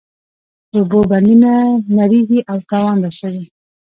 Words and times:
د 0.71 0.73
اوبو 0.77 0.99
بندونه 1.11 1.51
نړیږي 1.99 2.39
او 2.51 2.57
تاوان 2.69 2.97
رسوي. 3.05 3.43